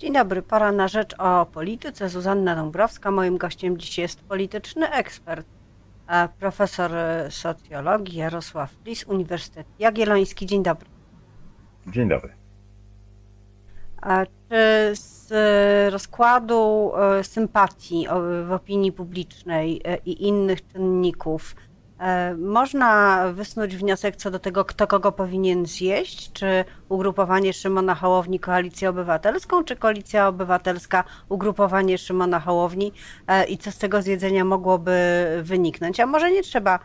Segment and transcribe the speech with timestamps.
[0.00, 2.08] Dzień dobry, pora na rzecz o polityce.
[2.08, 3.10] Zuzanna Dąbrowska.
[3.10, 5.46] Moim gościem dziś jest polityczny ekspert,
[6.38, 6.90] profesor
[7.30, 10.46] socjologii Jarosław Lis, Uniwersytet Jagielloński.
[10.46, 10.88] Dzień dobry.
[11.86, 12.32] Dzień dobry.
[14.48, 15.32] Czy z
[15.92, 18.06] rozkładu e, sympatii
[18.46, 21.54] w opinii publicznej e, i innych czynników
[22.38, 26.32] można wysnuć wniosek co do tego, kto kogo powinien zjeść?
[26.32, 32.92] Czy ugrupowanie Szymona Hołowni Koalicję Obywatelską, czy Koalicja Obywatelska ugrupowanie Szymona Hołowni
[33.26, 34.92] e, i co z tego zjedzenia mogłoby
[35.42, 36.00] wyniknąć?
[36.00, 36.78] A może nie trzeba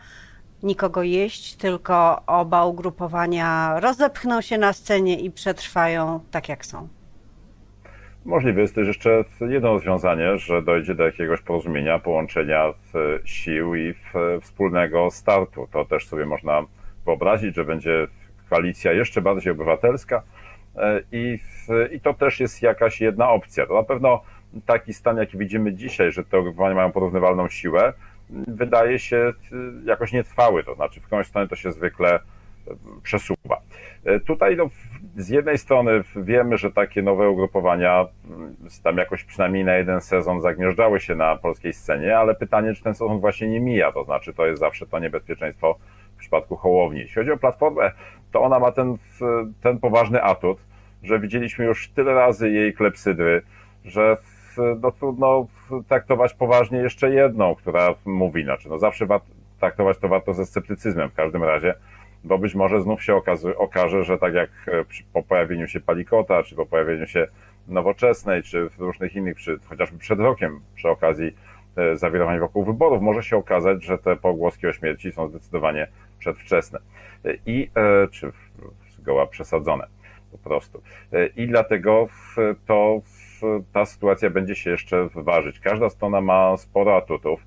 [0.62, 6.88] nikogo jeść, tylko oba ugrupowania rozepchną się na scenie i przetrwają tak jak są?
[8.26, 12.74] Możliwe jest też jeszcze jedno rozwiązanie, że dojdzie do jakiegoś porozumienia, połączenia
[13.24, 13.94] sił i
[14.40, 15.68] wspólnego startu.
[15.72, 16.62] To też sobie można
[17.04, 18.06] wyobrazić, że będzie
[18.50, 20.22] koalicja jeszcze bardziej obywatelska
[20.76, 21.38] e, i,
[21.92, 23.66] i to też jest jakaś jedna opcja.
[23.66, 24.22] To na pewno
[24.66, 27.92] taki stan, jaki widzimy dzisiaj, że te ugrupowania mają porównywalną siłę,
[28.48, 29.32] wydaje się
[29.84, 32.18] jakoś nietrwały, to znaczy w którąś stronę to się zwykle
[33.02, 33.60] przesuwa.
[34.04, 34.68] E, tutaj no,
[35.16, 40.40] z jednej strony wiemy, że takie nowe ugrupowania mm, tam jakoś przynajmniej na jeden sezon
[40.40, 44.34] zagnieżdżały się na polskiej scenie, ale pytanie, czy ten sezon właśnie nie mija, to znaczy
[44.34, 45.78] to jest zawsze to niebezpieczeństwo
[46.16, 47.00] w przypadku Hołowni.
[47.00, 47.90] Jeśli chodzi o Platformę,
[48.32, 48.96] to ona ma ten,
[49.62, 50.58] ten poważny atut,
[51.02, 53.42] że widzieliśmy już tyle razy jej klepsydry,
[53.84, 54.16] że
[54.82, 55.46] no, trudno
[55.88, 59.06] traktować poważnie jeszcze jedną, która mówi, znaczy no zawsze
[59.60, 61.74] traktować to warto ze sceptycyzmem w każdym razie,
[62.26, 66.42] bo być może znów się okaże, okaże, że tak jak e, po pojawieniu się Palikota,
[66.42, 67.26] czy po pojawieniu się
[67.68, 71.36] Nowoczesnej, czy różnych innych, przy, chociażby przed rokiem, przy okazji
[71.76, 76.78] e, zawirowań wokół wyborów, może się okazać, że te pogłoski o śmierci są zdecydowanie przedwczesne
[77.46, 77.70] i
[78.10, 78.32] czy
[78.88, 79.86] zgoła przesadzone
[80.32, 80.82] po prostu.
[81.12, 82.08] E, I dlatego
[82.66, 83.00] to
[83.72, 85.60] ta sytuacja będzie się jeszcze ważyć.
[85.60, 87.40] Każda strona ma sporo atutów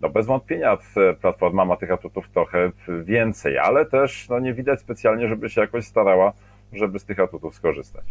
[0.00, 0.78] no bez wątpienia
[1.20, 2.70] Platforma ma tych atutów trochę
[3.04, 6.32] więcej, ale też no, nie widać specjalnie, żeby się jakoś starała,
[6.72, 8.04] żeby z tych atutów skorzystać.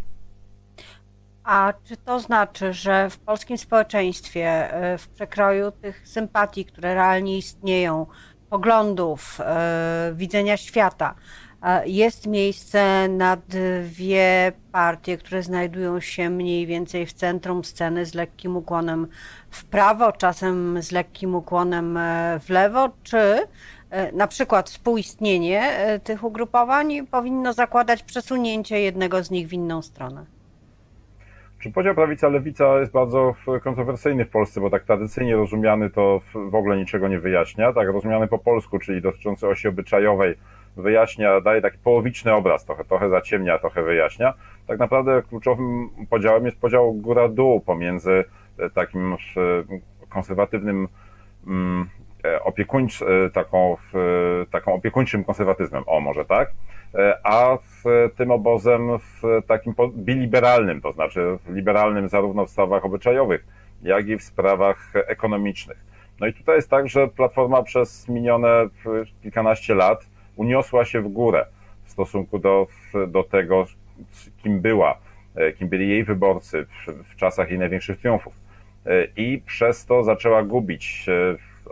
[1.44, 7.38] A czy to znaczy, że w polskim społeczeństwie, e, w przekroju tych sympatii, które realnie
[7.38, 8.06] istnieją,
[8.50, 11.16] poglądów, e, widzenia świata,
[11.86, 18.58] jest miejsce na dwie partie, które znajdują się mniej więcej w centrum sceny z lekkim
[18.58, 19.08] ukłonem
[19.50, 23.18] w prawo, czasem z lekkim ukłonem e, w lewo, czy
[23.90, 29.82] e, na przykład współistnienie e, tych ugrupowań powinno zakładać przesunięcie jednego z nich w inną
[29.82, 30.26] stronę?
[31.60, 36.78] Czy podział prawica-lewica jest bardzo kontrowersyjny w Polsce, bo tak tradycyjnie rozumiany to w ogóle
[36.78, 37.74] niczego nie wyjaśnia.
[37.74, 40.36] Tak rozumiany po polsku, czyli dotyczący osi obyczajowej,
[40.82, 44.34] wyjaśnia, daje taki połowiczny obraz, trochę, trochę zaciemnia, trochę wyjaśnia.
[44.68, 48.26] Tak naprawdę kluczowym podziałem jest podział góra-dół pomiędzy
[48.60, 49.18] e, takim e,
[50.10, 50.88] konserwatywnym
[51.48, 51.90] mm,
[52.26, 53.00] e, opiekuńcz,
[53.34, 53.78] taką,
[54.52, 56.52] taką opiekuńczym konserwatyzmem, o może tak,
[57.24, 57.58] a
[58.16, 63.46] tym obozem w takim biliberalnym, to znaczy liberalnym zarówno w sprawach obyczajowych,
[63.84, 65.78] jak i w sprawach ekonomicznych.
[66.20, 68.68] No i tutaj jest tak, że Platforma przez minione
[69.22, 70.09] kilkanaście lat
[70.40, 71.46] uniosła się w górę
[71.84, 72.68] w stosunku do,
[73.08, 73.66] do tego,
[74.44, 74.98] kim była,
[75.36, 78.34] e, kim byli jej wyborcy w, w czasach jej największych triumfów.
[78.86, 81.06] E, I przez to zaczęła gubić,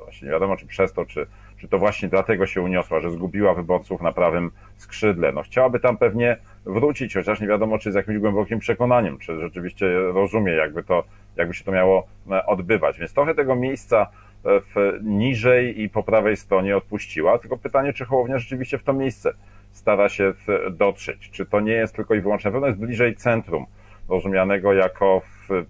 [0.04, 3.54] właśnie nie wiadomo czy przez to, czy, czy to właśnie dlatego się uniosła, że zgubiła
[3.54, 5.32] wyborców na prawym skrzydle.
[5.32, 10.00] No, chciałaby tam pewnie wrócić, chociaż nie wiadomo, czy z jakimś głębokim przekonaniem, czy rzeczywiście
[10.00, 11.04] rozumie, jakby, to,
[11.36, 13.00] jakby się to miało e, odbywać.
[13.00, 14.08] Więc trochę tego miejsca
[14.48, 17.38] w, niżej i po prawej stronie odpuściła.
[17.38, 19.34] Tylko pytanie, czy Hołownia rzeczywiście w to miejsce
[19.72, 20.34] stara się
[20.72, 21.30] dotrzeć.
[21.32, 23.66] Czy to nie jest tylko i wyłącznie, na pewno jest bliżej centrum,
[24.10, 25.22] rozumianego jako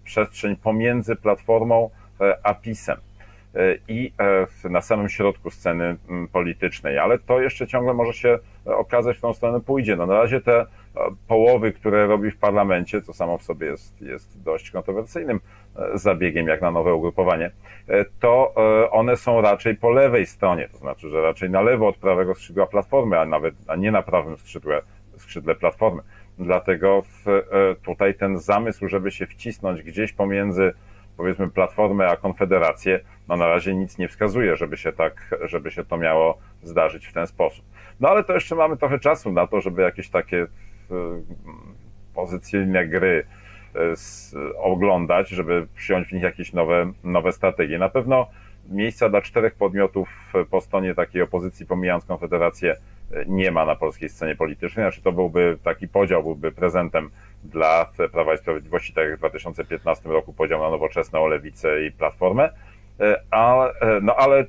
[0.03, 1.89] przestrzeń pomiędzy Platformą
[2.21, 2.97] e, a PiSem
[3.55, 4.13] e, i
[4.63, 5.97] e, na samym środku sceny
[6.31, 9.95] politycznej, ale to jeszcze ciągle może się okazać, w tą stronę pójdzie.
[9.95, 10.65] No na razie te
[11.27, 15.39] połowy, które robi w parlamencie, co samo w sobie jest, jest dość kontrowersyjnym
[15.75, 17.51] e, zabiegiem, jak na nowe ugrupowanie,
[17.87, 21.87] e, to e, one są raczej po lewej stronie, to znaczy, że raczej na lewo
[21.87, 24.81] od prawego skrzydła Platformy, a nawet a nie na prawym skrzydle,
[25.17, 26.01] skrzydle Platformy.
[26.39, 27.25] Dlatego w,
[27.85, 30.73] tutaj ten zamysł, żeby się wcisnąć gdzieś pomiędzy
[31.17, 35.85] powiedzmy Platformę a Konfederację, no na razie nic nie wskazuje, żeby się tak, żeby się
[35.85, 37.65] to miało zdarzyć w ten sposób.
[37.99, 40.47] No ale to jeszcze mamy trochę czasu na to, żeby jakieś takie
[42.15, 43.25] pozycyjne gry
[43.75, 43.79] e,
[44.57, 47.79] oglądać, żeby przyjąć w nich jakieś nowe, nowe strategie.
[47.79, 48.27] Na pewno
[48.69, 52.75] miejsca dla czterech podmiotów po stronie takiej opozycji, pomijając Konfederację,
[53.27, 54.83] nie ma na polskiej scenie politycznej.
[54.83, 57.09] Znaczy to byłby taki podział, byłby prezentem
[57.43, 62.49] dla Prawa i Sprawiedliwości, tak jak w 2015 roku podział na nowoczesną lewicę i platformę.
[63.31, 63.69] A,
[64.01, 64.45] no ale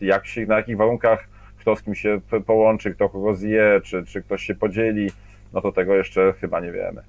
[0.00, 1.28] jak się, na jakich warunkach
[1.62, 5.10] kto z kim się połączy, kto kogo zje, czy, czy ktoś się podzieli,
[5.52, 7.02] no to tego jeszcze chyba nie wiemy.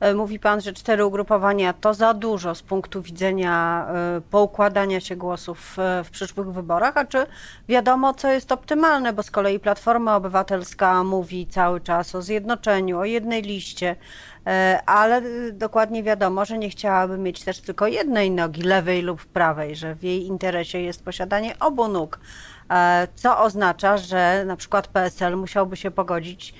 [0.00, 5.16] E, mówi Pan, że cztery ugrupowania to za dużo z punktu widzenia e, poukładania się
[5.16, 7.26] głosów e, w przyszłych wyborach, a czy
[7.68, 13.04] wiadomo, co jest optymalne, bo z kolei Platforma Obywatelska mówi cały czas o zjednoczeniu, o
[13.04, 13.96] jednej liście,
[14.86, 15.22] ale
[15.52, 20.02] dokładnie wiadomo, że nie chciałaby mieć też tylko jednej nogi, lewej lub prawej, że w
[20.02, 22.20] jej interesie jest posiadanie obu nóg.
[23.14, 26.54] Co oznacza, że na przykład PSL musiałby się pogodzić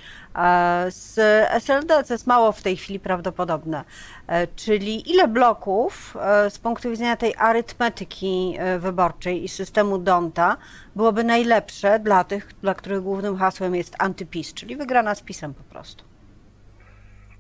[0.89, 1.15] z
[1.51, 3.85] SLD, co jest mało w tej chwili prawdopodobne.
[4.27, 6.17] E, czyli ile bloków
[6.49, 10.57] z punktu widzenia tej arytmetyki wyborczej i systemu Donta
[10.97, 15.63] byłoby najlepsze dla tych, dla których głównym hasłem jest antypis, czyli wygrana z pisem po
[15.63, 16.05] prostu?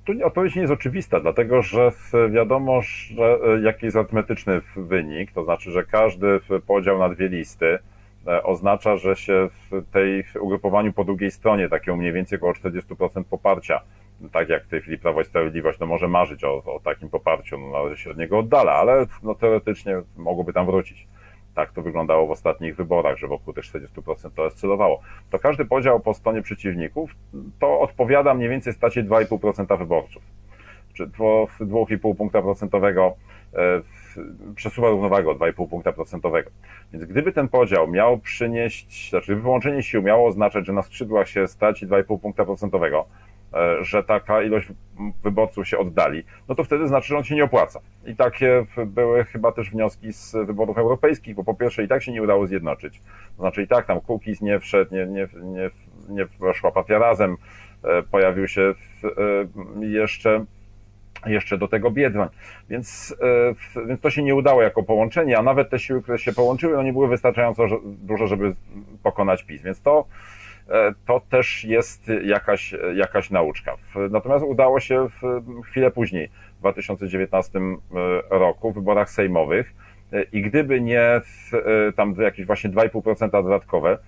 [0.04, 1.92] Tu odpowiedź nie jest oczywista, dlatego że
[2.30, 7.80] wiadomo, że jaki jest arytmetyczny wynik, to znaczy, że każdy podział na dwie listy E,
[8.42, 13.80] oznacza, że się w tej ugrupowaniu po drugiej stronie, takiego mniej więcej około 40% poparcia,
[14.32, 17.58] tak jak w tej chwili Prawo i Sprawiedliwość, no może marzyć o, o takim poparciu,
[17.58, 21.06] no należy się od niego oddala, ale no teoretycznie mogłoby tam wrócić.
[21.54, 25.00] Tak to wyglądało w ostatnich wyborach, że wokół tych 40% to oscylowało.
[25.30, 27.14] To każdy podział po stronie przeciwników
[27.60, 30.22] to odpowiada mniej więcej stracie 2,5% wyborców.
[30.98, 33.16] Czy 2,5 punkta procentowego
[33.54, 33.82] e,
[34.54, 36.50] przesuwa równowagę o 2,5 punkta procentowego.
[36.92, 41.48] Więc gdyby ten podział miał przynieść, znaczy wyłączenie sił miało oznaczać, że na skrzydłach się
[41.48, 43.06] straci 2,5 punkta procentowego,
[43.54, 44.68] e, że taka ilość
[45.22, 47.80] wyborców się oddali, no to wtedy znaczy, że on się nie opłaca.
[48.06, 52.12] I takie były chyba też wnioski z wyborów europejskich, bo po pierwsze i tak się
[52.12, 53.02] nie udało zjednoczyć.
[53.36, 55.70] To znaczy i tak tam Kukiz nie wszedł, nie, nie, nie,
[56.08, 57.36] nie weszła partia razem,
[57.84, 58.74] e, pojawił się
[59.80, 60.44] jeszcze
[61.26, 62.28] jeszcze do tego Biedroń.
[62.68, 63.16] Więc,
[63.76, 66.76] e, więc to się nie udało jako połączenie, a nawet te siły, które się połączyły,
[66.76, 68.54] no nie były wystarczająco duże, żeby
[69.02, 69.62] pokonać PiS.
[69.62, 70.04] Więc to,
[70.68, 73.76] e, to też jest jakaś, jakaś nauczka.
[74.10, 79.74] Natomiast udało się w chwilę później, w 2019 e, roku, w wyborach sejmowych
[80.32, 81.20] i gdyby nie
[81.96, 83.98] tam jakieś właśnie 2,5% dodatkowe,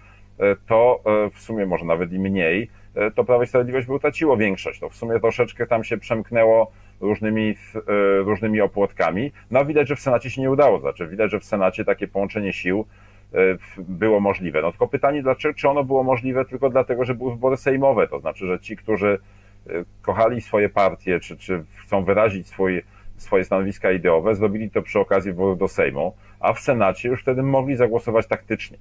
[0.66, 1.00] to
[1.32, 2.70] w sumie może nawet i mniej,
[3.14, 4.80] to Prawo i Sprawiedliwość by utraciło większość.
[4.80, 9.32] To w sumie troszeczkę tam się przemknęło różnymi, e, różnymi opłotkami.
[9.50, 10.81] No widać, że w Senacie się nie udało.
[10.81, 12.87] Znaczy, widać, że w Senacie takie połączenie sił
[13.35, 13.37] e,
[13.79, 14.62] było możliwe.
[14.62, 18.20] No tylko pytanie, dlaczego, czy ono było możliwe tylko dlatego, że były wybory sejmowe, to
[18.20, 19.19] znaczy, że ci, którzy
[19.67, 22.82] e, kochali swoje partie, czy, czy chcą wyrazić swój,
[23.17, 27.43] swoje stanowiska ideowe, zrobili to przy okazji wyborów do Sejmu, a w Senacie już wtedy
[27.43, 28.79] mogli zagłosować taktycznie.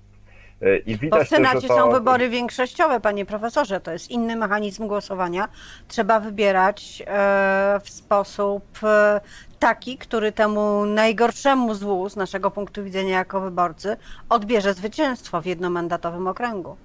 [0.62, 1.78] E, I widać Bo w Senacie to...
[1.78, 5.48] są wybory większościowe, panie profesorze, to jest inny mechanizm głosowania.
[5.88, 9.22] Trzeba wybierać e, w sposób e,
[9.60, 13.98] taki, który temu najgorszemu złu z naszego punktu widzenia jako wyborcy
[14.30, 16.76] odbierze zwycięstwo w jednomandatowym okręgu.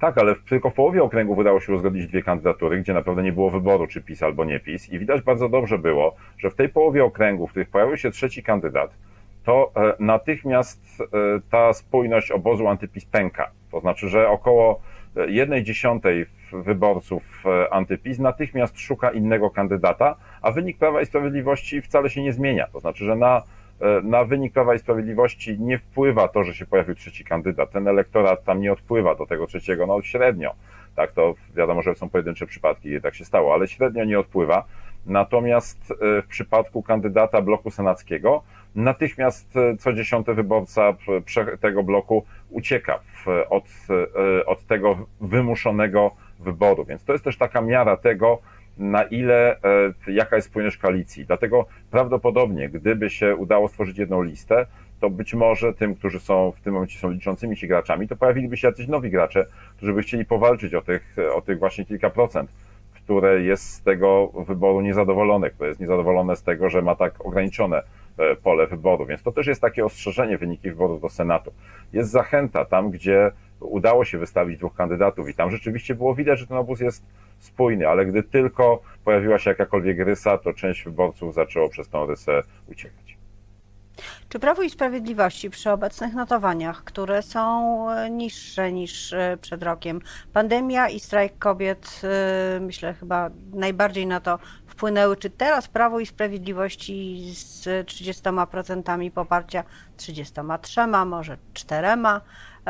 [0.00, 3.50] Tak, ale tylko w połowie okręgu udało się uzgodnić dwie kandydatury, gdzie naprawdę nie było
[3.50, 4.88] wyboru, czy PiS albo nie PiS.
[4.88, 8.42] I widać bardzo dobrze było, że w tej połowie okręgu, w których pojawił się trzeci
[8.42, 8.90] kandydat,
[9.44, 11.06] to e, natychmiast e,
[11.50, 13.50] ta spójność obozu antypis pęka.
[13.70, 14.80] To znaczy, że około
[15.16, 22.10] e, jednej dziesiątej wyborców antypis natychmiast szuka innego kandydata, a wynik Prawa i Sprawiedliwości wcale
[22.10, 22.66] się nie zmienia.
[22.72, 23.42] To znaczy, że na,
[24.02, 27.70] na wynik Prawa i Sprawiedliwości nie wpływa to, że się pojawił trzeci kandydat.
[27.70, 30.54] Ten elektorat tam nie odpływa do tego trzeciego, no średnio.
[30.96, 34.64] Tak, to wiadomo, że są pojedyncze przypadki, gdzie tak się stało, ale średnio nie odpływa.
[35.06, 38.42] Natomiast w przypadku kandydata bloku senackiego
[38.74, 40.96] natychmiast e, co dziesiąty wyborca
[41.60, 43.00] tego bloku ucieka
[43.50, 46.84] od, e, od tego wymuszonego wyboru.
[46.84, 48.38] Więc to jest też taka miara tego,
[48.78, 49.56] na ile,
[50.06, 51.24] e, jaka jest spójność koalicji.
[51.26, 54.66] Dlatego prawdopodobnie, gdyby się udało stworzyć jedną listę,
[55.00, 58.56] to być może tym, którzy są w tym momencie są liczącymi się graczami, to pojawiliby
[58.56, 62.50] się jacyś nowi gracze, którzy by chcieli powalczyć o tych, o tych właśnie kilka procent,
[62.94, 67.82] które jest z tego wyboru niezadowolone, które jest niezadowolone z tego, że ma tak ograniczone
[68.42, 69.06] pole wyboru.
[69.06, 71.52] Więc to też jest takie ostrzeżenie wyniki wyborów do Senatu.
[71.92, 76.46] Jest zachęta tam, gdzie udało się wystawić dwóch kandydatów i tam rzeczywiście było widać, że
[76.46, 77.04] ten obóz jest
[77.38, 82.42] spójny, ale gdy tylko pojawiła się jakakolwiek rysa, to część wyborców zaczęło przez tą rysę
[82.68, 83.16] uciekać.
[84.28, 90.00] Czy Prawo i Sprawiedliwości przy obecnych notowaniach, które są e, niższe niż e, przed rokiem,
[90.32, 92.02] pandemia i strajk kobiet,
[92.60, 94.38] myślę chyba najbardziej na to
[94.76, 99.64] wpłynęły, czy teraz Prawo i Sprawiedliwości z 30% poparcia,
[99.96, 101.88] 33, może 4,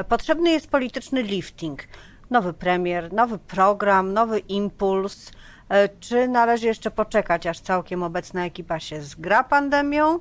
[0.08, 1.82] potrzebny jest polityczny lifting.
[2.30, 5.32] nowy premier, nowy program, nowy impuls?
[5.68, 10.18] E, czy należy jeszcze poczekać, aż całkiem obecna ekipa się zgra pandemią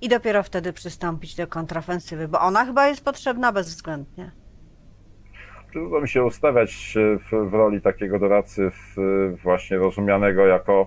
[0.00, 2.28] i dopiero wtedy przystąpić do kontrofensywy?
[2.28, 4.30] Bo ona chyba jest potrzebna bezwzględnie.
[5.72, 6.94] Trudno mi się ustawiać
[7.30, 8.70] w, w roli takiego doradcy
[9.42, 10.86] właśnie rozumianego jako,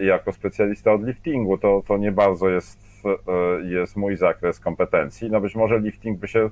[0.00, 1.58] jako specjalista od liftingu.
[1.58, 5.30] To, to nie bardzo jest, e, jest mój zakres kompetencji.
[5.30, 6.50] No być może lifting by się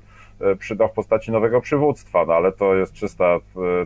[0.59, 3.39] przydał w postaci nowego przywództwa, no ale to jest czysta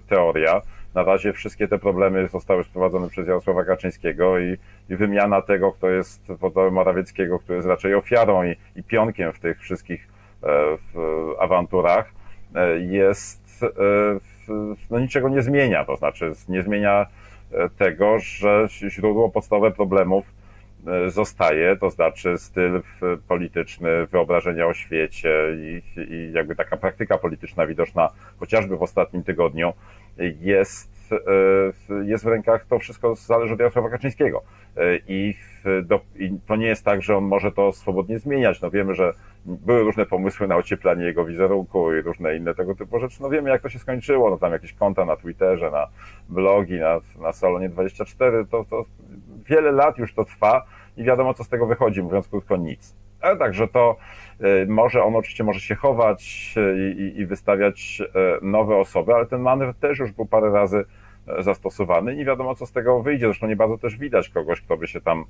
[0.09, 0.61] teoria.
[0.95, 4.57] Na razie wszystkie te problemy zostały sprowadzone przez Jarosława Kaczyńskiego i,
[4.89, 9.39] i wymiana tego, kto jest wodowy Morawieckiego, który jest raczej ofiarą i, i pionkiem w
[9.39, 10.07] tych wszystkich
[10.43, 10.47] e,
[10.93, 10.97] w
[11.39, 12.11] awanturach,
[12.55, 13.69] e, jest, e,
[14.91, 15.85] no niczego nie zmienia.
[15.85, 17.05] To znaczy nie zmienia
[17.77, 20.25] tego, że źródło podstawowe problemów
[21.07, 22.81] zostaje, to znaczy styl
[23.27, 28.09] polityczny, wyobrażenia o świecie i, i jakby taka praktyka polityczna widoczna
[28.39, 29.73] chociażby w ostatnim tygodniu
[30.41, 34.43] jest, e, jest w rękach, to wszystko zależy od Jarosława Kaczyńskiego.
[34.77, 35.35] E, I,
[35.83, 38.61] do, I, to nie jest tak, że on może to swobodnie zmieniać.
[38.61, 39.13] No wiemy, że
[39.45, 43.21] były różne pomysły na ocieplanie jego wizerunku i różne inne tego typu rzeczy.
[43.21, 44.29] No wiemy, jak to się skończyło.
[44.29, 45.87] No tam jakieś konta na Twitterze, na
[46.29, 48.45] blogi, na, na Salonie 24.
[48.45, 48.85] To, to
[49.49, 50.65] wiele lat już to trwa
[50.97, 52.95] i wiadomo, co z tego wychodzi, mówiąc krótko, nic.
[53.21, 53.95] Ale także to
[54.39, 58.05] e, może on oczywiście może się chować e, i, i wystawiać e,
[58.41, 60.85] nowe osoby, ale ten manewr też już był parę razy
[61.39, 63.25] zastosowany nie wiadomo, co z tego wyjdzie.
[63.25, 65.25] Zresztą nie bardzo też widać kogoś, kto by się tam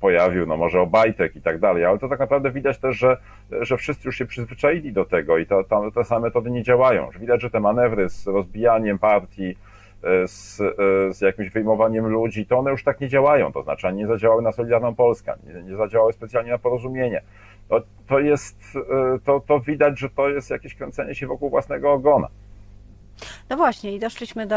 [0.00, 3.16] pojawił, no może Obajtek i tak dalej, ale to tak naprawdę widać też, że,
[3.50, 7.08] że wszyscy już się przyzwyczaili do tego i to, to, te same metody nie działają.
[7.20, 9.56] Widać, że te manewry z rozbijaniem partii,
[10.26, 10.56] z,
[11.16, 13.52] z jakimś wyjmowaniem ludzi, to one już tak nie działają.
[13.52, 17.22] To znaczy, nie zadziałały na Solidarną Polskę, nie, nie zadziałały specjalnie na porozumienie.
[17.68, 18.78] To, to jest,
[19.24, 22.28] to, to widać, że to jest jakieś kręcenie się wokół własnego ogona.
[23.50, 24.56] No właśnie, i doszliśmy do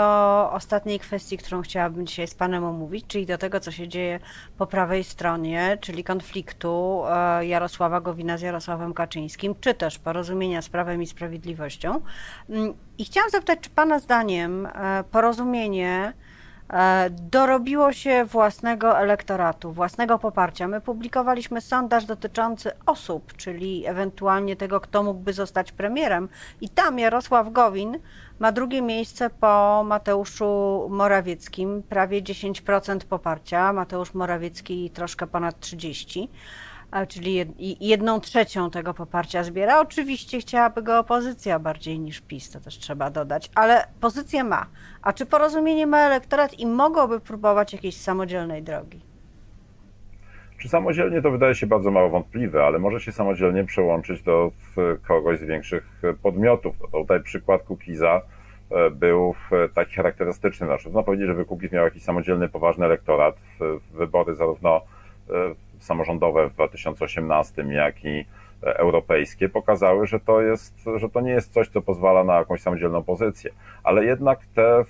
[0.51, 4.19] ostatniej kwestii, którą chciałabym dzisiaj z Panem omówić, czyli do tego, co się dzieje
[4.57, 10.69] po prawej stronie, czyli konfliktu e, Jarosława Gowina z Jarosławem Kaczyńskim, czy też porozumienia z
[10.69, 12.01] Prawem i Sprawiedliwością.
[12.49, 16.13] Mm, I chciałam zapytać, czy Pana zdaniem e, porozumienie
[17.09, 20.67] dorobiło się własnego elektoratu, własnego poparcia.
[20.67, 26.29] My publikowaliśmy sondaż dotyczący osób, czyli ewentualnie tego, kto mógłby zostać premierem,
[26.61, 27.99] i tam Jarosław Gowin
[28.39, 36.27] ma drugie miejsce po Mateuszu Morawieckim, prawie 10% poparcia, Mateusz Morawiecki troszkę ponad 30%
[37.07, 37.45] czyli
[37.79, 39.81] jedną trzecią tego poparcia zbiera.
[39.81, 44.65] Oczywiście chciałaby go opozycja bardziej niż PiS, to też trzeba dodać, ale pozycję ma.
[45.01, 49.01] A czy porozumienie ma elektorat i mogłoby próbować jakiejś samodzielnej drogi?
[50.57, 54.51] Czy samodzielnie to wydaje się bardzo mało wątpliwe, ale może się samodzielnie przełączyć do
[55.07, 56.75] kogoś z większych podmiotów.
[56.81, 58.21] No tutaj przykład Kukiza
[58.71, 59.35] e, był
[59.73, 60.67] taki charakterystyczny.
[60.67, 63.35] Można powiedzieć, że Kukiz miał jakiś samodzielny, poważny elektorat.
[63.93, 64.81] Wybory zarówno
[65.29, 65.33] e,
[65.83, 68.25] samorządowe w 2018, jak i
[68.63, 72.61] e, europejskie pokazały, że to, jest, że to nie jest coś, co pozwala na jakąś
[72.61, 73.51] samodzielną pozycję.
[73.83, 74.85] Ale jednak te,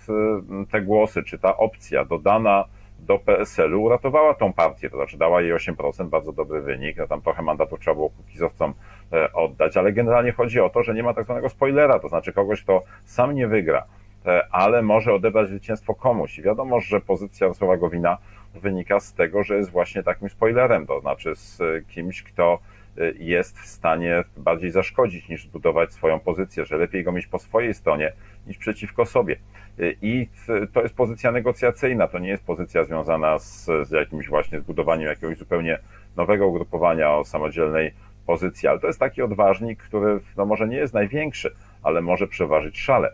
[0.72, 2.66] te głosy, czy ta opcja dodana
[3.00, 7.22] do PSL-u uratowała tą partię, to znaczy dała jej 8%, bardzo dobry wynik, no tam
[7.22, 8.74] trochę mandatów trzeba było kukizowcom
[9.14, 12.34] e, oddać, ale generalnie chodzi o to, że nie ma tak zwanego spoilera, to znaczy
[12.34, 13.84] kogoś, kto sam nie wygra,
[14.26, 16.40] e, ale może odebrać zwycięstwo komuś.
[16.40, 18.18] I wiadomo, że pozycja Jarosława Gowina
[18.54, 22.60] wynika z tego, że jest właśnie takim spoilerem, to znaczy z kimś, kto
[22.98, 27.40] y, jest w stanie bardziej zaszkodzić niż zbudować swoją pozycję, że lepiej go mieć po
[27.40, 28.14] swojej stronie
[28.48, 29.36] niż przeciwko sobie.
[29.80, 30.28] Y, I
[30.74, 35.38] to jest pozycja negocjacyjna, to nie jest pozycja związana z, z jakimś właśnie zbudowaniem jakiegoś
[35.38, 35.80] zupełnie
[36.16, 37.94] nowego ugrupowania o samodzielnej
[38.26, 42.80] pozycji, ale to jest taki odważnik, który no może nie jest największy, ale może przeważyć
[42.80, 43.14] szale.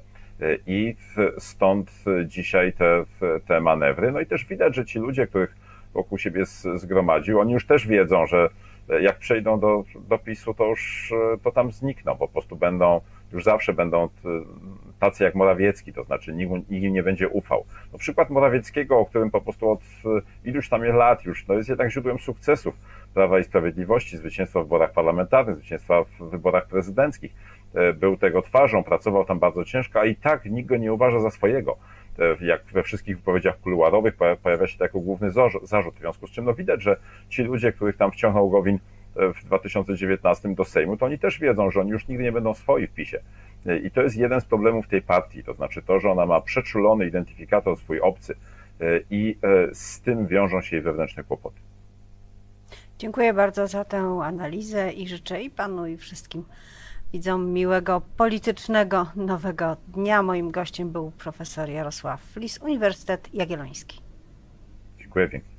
[0.67, 0.96] I
[1.38, 1.91] stąd
[2.25, 3.05] dzisiaj te,
[3.48, 4.12] te manewry.
[4.12, 5.55] No i też widać, że ci ludzie, których
[5.93, 8.50] wokół siebie zgromadził, oni już też wiedzą, że
[9.01, 13.01] jak przejdą do, do PiSu, to już to tam znikną, po prostu będą,
[13.34, 14.10] już zawsze będą
[15.00, 17.65] tacy jak Morawiecki, to znaczy nikt, nikt im nie będzie ufał.
[17.93, 19.81] No przykład Morawieckiego, o którym po prostu od
[20.46, 22.75] iluś tam lat już, no jest jednak źródłem sukcesów
[23.13, 27.34] Prawa i Sprawiedliwości, zwycięstwa w wyborach parlamentarnych, zwycięstwa w wyborach prezydenckich.
[27.75, 31.19] E, był tego twarzą, pracował tam bardzo ciężko, a i tak nikt go nie uważa
[31.19, 31.77] za swojego.
[32.19, 35.31] E, jak we wszystkich wypowiedziach kuluarowych pojawia się to jako główny
[35.63, 36.97] zarzut, w związku z czym no widać, że
[37.29, 38.79] ci ludzie, których tam wciągnął Gowin
[39.15, 42.53] e, w 2019 do Sejmu, to oni też wiedzą, że oni już nigdy nie będą
[42.53, 43.19] swoi w PiSie.
[43.83, 47.07] I to jest jeden z problemów tej partii, to znaczy to, że ona ma przeczulony
[47.07, 48.35] identyfikator swój obcy
[49.09, 49.38] i
[49.73, 51.59] z tym wiążą się jej wewnętrzne kłopoty.
[52.99, 56.43] Dziękuję bardzo za tę analizę i życzę i panu i wszystkim
[57.13, 60.23] widzom miłego politycznego nowego dnia.
[60.23, 64.01] Moim gościem był profesor Jarosław Flis, Uniwersytet Jagielloński.
[64.97, 65.58] Dziękuję.